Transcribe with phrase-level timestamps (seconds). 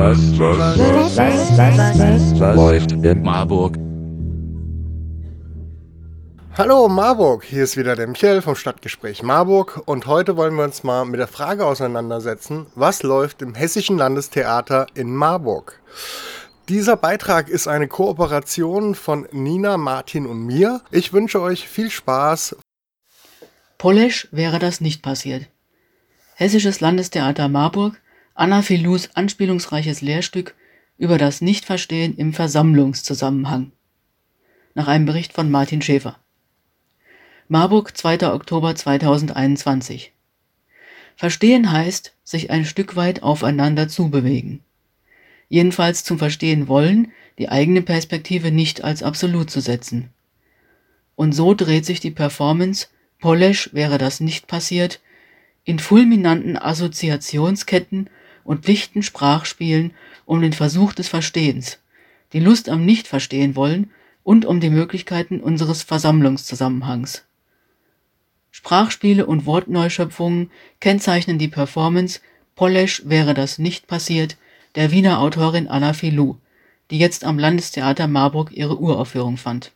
[0.00, 3.76] was, was, was, was, was läuft in Marburg?
[6.56, 10.84] Hallo Marburg, hier ist wieder der Michael vom Stadtgespräch Marburg und heute wollen wir uns
[10.84, 15.80] mal mit der Frage auseinandersetzen, was läuft im Hessischen Landestheater in Marburg?
[16.70, 20.80] Dieser Beitrag ist eine Kooperation von Nina, Martin und mir.
[20.90, 22.56] Ich wünsche euch viel Spaß.
[23.76, 25.46] Polesch wäre das nicht passiert.
[26.36, 28.00] Hessisches Landestheater Marburg
[28.34, 30.54] Anna Filous anspielungsreiches Lehrstück
[30.98, 33.72] über das Nichtverstehen im Versammlungszusammenhang.
[34.74, 36.18] Nach einem Bericht von Martin Schäfer.
[37.48, 38.32] Marburg, 2.
[38.32, 40.12] Oktober 2021.
[41.16, 44.60] Verstehen heißt, sich ein Stück weit aufeinander zubewegen.
[45.48, 50.10] Jedenfalls zum Verstehen wollen, die eigene Perspektive nicht als absolut zu setzen.
[51.16, 52.86] Und so dreht sich die Performance,
[53.18, 55.00] Polesch wäre das nicht passiert,
[55.64, 58.08] in fulminanten Assoziationsketten
[58.44, 59.92] und dichten Sprachspielen
[60.26, 61.78] um den Versuch des Verstehens,
[62.32, 63.90] die Lust am Nicht-Verstehen wollen
[64.22, 67.24] und um die Möglichkeiten unseres Versammlungszusammenhangs.
[68.50, 72.20] Sprachspiele und Wortneuschöpfungen kennzeichnen die Performance
[72.56, 74.36] Polesch wäre das nicht passiert
[74.74, 76.36] der Wiener Autorin Anna Filou,
[76.90, 79.72] die jetzt am Landestheater Marburg ihre Uraufführung fand.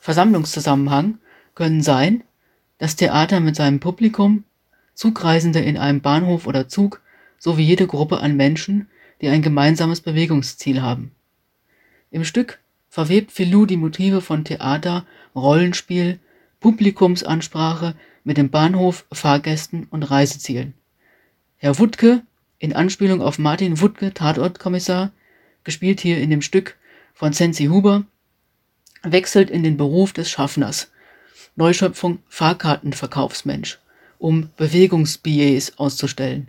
[0.00, 1.18] Versammlungszusammenhang
[1.54, 2.24] können sein,
[2.78, 4.44] das Theater mit seinem Publikum,
[4.94, 7.00] Zugreisende in einem Bahnhof oder Zug
[7.42, 8.86] sowie jede Gruppe an Menschen,
[9.20, 11.10] die ein gemeinsames Bewegungsziel haben.
[12.12, 15.04] Im Stück verwebt Filou die Motive von Theater,
[15.34, 16.20] Rollenspiel,
[16.60, 20.74] Publikumsansprache mit dem Bahnhof, Fahrgästen und Reisezielen.
[21.56, 22.22] Herr Wuttke,
[22.60, 25.10] in Anspielung auf Martin Wuttke, Tatortkommissar,
[25.64, 26.76] gespielt hier in dem Stück
[27.12, 28.04] von Sensi Huber,
[29.02, 30.92] wechselt in den Beruf des Schaffners,
[31.56, 33.80] Neuschöpfung Fahrkartenverkaufsmensch,
[34.18, 36.46] um Bewegungsbillets auszustellen.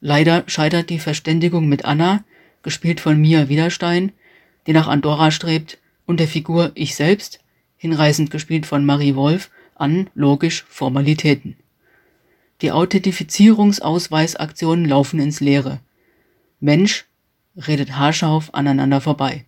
[0.00, 2.24] Leider scheitert die Verständigung mit Anna,
[2.62, 4.12] gespielt von Mia Widerstein,
[4.66, 7.40] die nach Andorra strebt, und der Figur Ich selbst,
[7.76, 11.56] hinreißend gespielt von Marie Wolf, an logisch Formalitäten.
[12.62, 15.80] Die Authentifizierungsausweisaktionen laufen ins Leere.
[16.60, 17.04] Mensch
[17.56, 19.44] redet haarscharf aneinander vorbei.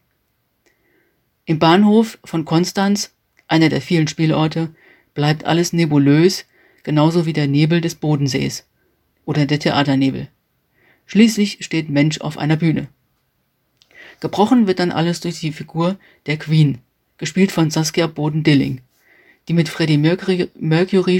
[1.46, 3.14] Im Bahnhof von Konstanz,
[3.46, 4.74] einer der vielen Spielorte,
[5.14, 6.44] bleibt alles nebulös,
[6.82, 8.66] genauso wie der Nebel des Bodensees
[9.24, 10.28] oder der Theaternebel.
[11.08, 12.86] Schließlich steht Mensch auf einer Bühne.
[14.20, 15.96] Gebrochen wird dann alles durch die Figur
[16.26, 16.78] der Queen,
[17.16, 18.82] gespielt von Saskia Boden-Dilling,
[19.48, 21.18] die mit Freddie Mercury, Mercury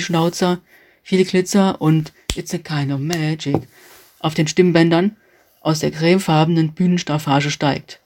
[1.02, 3.56] viel Glitzer und It's a kind of magic
[4.18, 5.16] auf den Stimmbändern
[5.62, 8.00] aus der cremefarbenen Bühnenstaffage steigt.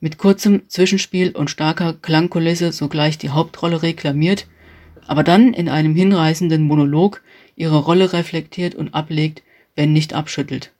[0.00, 4.46] Mit kurzem Zwischenspiel und starker Klangkulisse sogleich die Hauptrolle reklamiert,
[5.06, 7.22] aber dann in einem hinreißenden Monolog
[7.54, 9.42] ihre Rolle reflektiert und ablegt,
[9.76, 10.72] wenn nicht abschüttelt.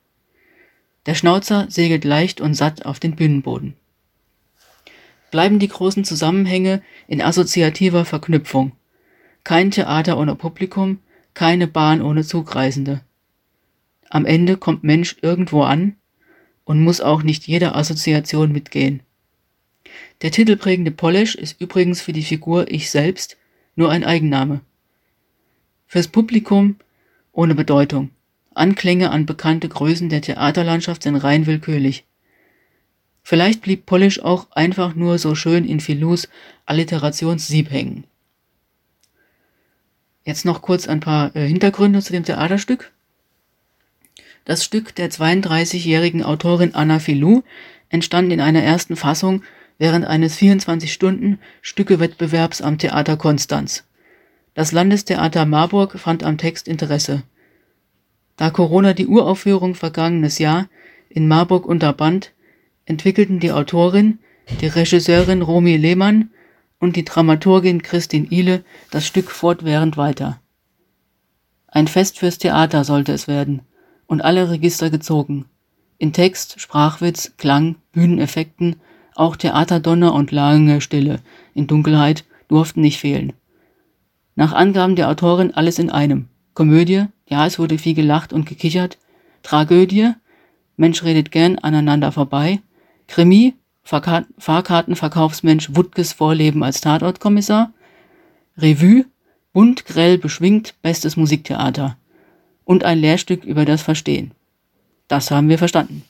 [1.06, 3.74] Der Schnauzer segelt leicht und satt auf den Bühnenboden.
[5.30, 8.72] Bleiben die großen Zusammenhänge in assoziativer Verknüpfung.
[9.44, 10.98] Kein Theater ohne Publikum,
[11.34, 13.02] keine Bahn ohne Zugreisende.
[14.10, 15.96] Am Ende kommt Mensch irgendwo an
[16.64, 19.02] und muss auch nicht jede Assoziation mitgehen.
[20.22, 23.36] Der titelprägende Polish ist übrigens für die Figur Ich selbst
[23.76, 24.60] nur ein Eigenname.
[25.86, 26.76] Fürs Publikum
[27.32, 28.10] ohne Bedeutung.
[28.56, 32.04] Anklänge an bekannte Größen der Theaterlandschaft sind rein willkürlich.
[33.22, 36.28] Vielleicht blieb Polish auch einfach nur so schön in Filous
[36.64, 38.04] Alliterationssieb hängen.
[40.24, 42.92] Jetzt noch kurz ein paar äh, Hintergründe zu dem Theaterstück.
[44.44, 47.42] Das Stück der 32-jährigen Autorin Anna Filou
[47.88, 49.42] entstand in einer ersten Fassung
[49.78, 53.84] während eines 24-Stunden-Stückewettbewerbs am Theater Konstanz.
[54.54, 57.22] Das Landestheater Marburg fand am Text Interesse.
[58.36, 60.69] Da Corona die Uraufführung vergangenes Jahr
[61.08, 62.32] in Marburg unterband,
[62.84, 64.19] entwickelten die Autorin,
[64.60, 66.30] die Regisseurin Romy Lehmann
[66.78, 70.41] und die Dramaturgin Christine Ihle das Stück fortwährend weiter.
[71.66, 73.62] Ein Fest fürs Theater sollte es werden
[74.06, 75.47] und alle Register gezogen.
[75.98, 78.77] In Text, Sprachwitz, Klang, Bühneneffekten,
[79.15, 81.21] auch Theaterdonner und lange Stille
[81.54, 83.33] in Dunkelheit durften nicht fehlen.
[84.34, 86.28] Nach Angaben der Autorin alles in einem.
[86.53, 88.98] Komödie, ja, es wurde viel gelacht und gekichert.
[89.42, 90.12] Tragödie,
[90.76, 92.60] Mensch redet gern aneinander vorbei.
[93.08, 97.72] Krimi, Fahrkartenverkaufsmensch Wuttges Vorleben als Tatortkommissar.
[98.58, 99.06] Revue,
[99.52, 101.96] bunt, grell, beschwingt, bestes Musiktheater.
[102.64, 104.32] Und ein Lehrstück über das Verstehen.
[105.08, 106.02] Das haben wir verstanden.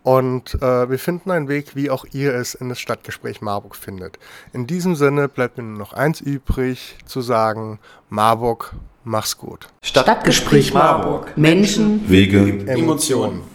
[0.03, 4.19] und äh, wir finden einen Weg, wie auch ihr es in das Stadtgespräch Marburg findet.
[4.51, 7.79] In diesem Sinne bleibt mir nur noch eins übrig, zu sagen,
[8.09, 8.73] Marburg,
[9.05, 9.67] mach's gut.
[9.81, 11.37] Stadtgespräch Marburg.
[11.37, 13.52] Menschen, Wege, Emotionen.